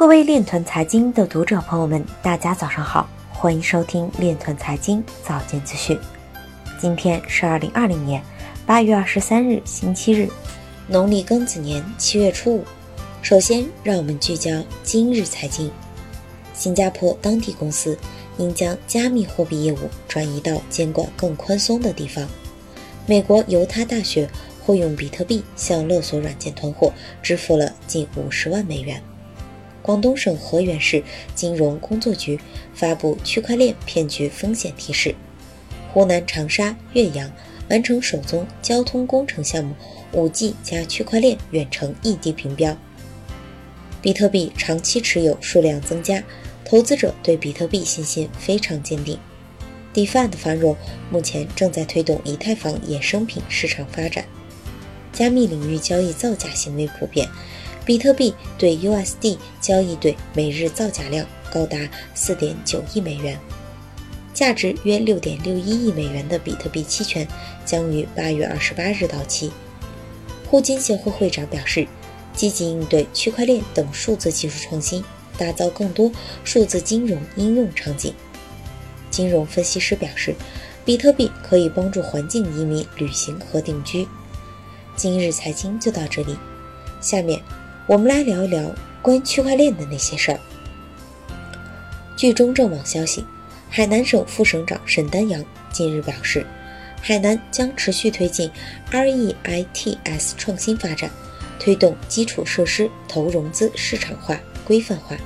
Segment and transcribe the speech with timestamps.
[0.00, 5.98] 各位链团财经的读者朋友们，大家早上好，欢迎收听链团财经早间资讯。
[6.80, 8.22] 今天是二零二零年
[8.64, 10.26] 八月二十三日，星期日，
[10.88, 12.64] 农历庚子年七月初五。
[13.20, 14.50] 首先，让我们聚焦
[14.82, 15.70] 今日财经。
[16.54, 17.98] 新加坡当地公司
[18.38, 22.26] 应将加密货币业务转移到监管更宽松的地方。
[23.04, 24.26] 美国犹他大学
[24.64, 26.90] 会用比特币向勒索软件团伙
[27.22, 28.98] 支付了近五十万美元。
[29.82, 31.02] 广东省河源市
[31.34, 32.38] 金融工作局
[32.74, 35.14] 发布区块链骗局风险提示。
[35.92, 37.30] 湖南长沙、岳阳
[37.68, 39.74] 完成首宗交通工程项目
[40.12, 42.76] ，5G 加区块链远程异地评标。
[44.02, 46.22] 比特币长期持有数量增加，
[46.64, 49.18] 投资者对比特币信心非常坚定。
[49.92, 50.76] DeFi 的繁荣
[51.10, 54.24] 目前正在推动以太坊衍生品市场发展。
[55.12, 57.28] 加密领域交易造假行为普遍。
[57.90, 61.76] 比特币对 USD 交易对每日造假量高达
[62.14, 63.36] 4.9亿美元，
[64.32, 67.26] 价值约6.61亿美元的比特币期权
[67.64, 69.50] 将于8月28日到期。
[70.46, 71.84] 互金协会会长表示，
[72.32, 75.02] 积极应对区块链等数字技术创新，
[75.36, 76.12] 打造更多
[76.44, 78.14] 数字金融应用场景。
[79.10, 80.36] 金融分析师表示，
[80.84, 84.06] 比特币可以帮助环境移民旅行和定居。
[84.94, 86.36] 今日财经就到这里，
[87.00, 87.42] 下面。
[87.86, 90.38] 我们来聊一聊关于区块链的那些事儿。
[92.16, 93.24] 据中证网消息，
[93.68, 96.46] 海南省副省长沈丹阳近日表示，
[97.00, 98.50] 海南将持续推进
[98.90, 101.10] REITs 创新发展，
[101.58, 105.16] 推动基础设施投融资市场化、规范化，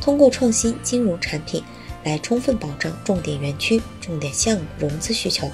[0.00, 1.62] 通过创新金融产品
[2.04, 5.50] 来充分保障重点园区、重点项目融资需求。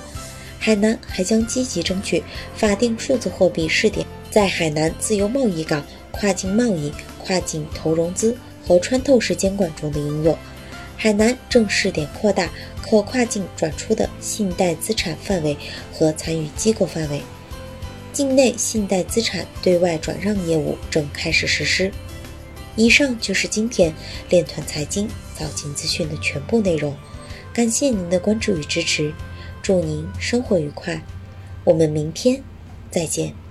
[0.61, 2.23] 海南还将积极争取
[2.55, 5.85] 法定数字货币试点在海南自由贸易港。
[6.15, 10.39] 跨境贸易、跨境投融资和穿透式监管中的应用，
[10.97, 12.49] 海南正试点扩大
[12.81, 15.57] 可跨境转出的信贷资产范围
[15.93, 17.21] 和参与机构范围。
[18.13, 21.91] 境内信贷资产对外转让业务正开始实施。
[22.77, 23.93] 以上就是今天
[24.29, 26.97] 链团财经早间资讯的全部内容，
[27.53, 29.13] 感谢您的关注与支持，
[29.63, 31.03] 祝您生活愉快，
[31.65, 32.43] 我们明天
[32.91, 33.44] 再见。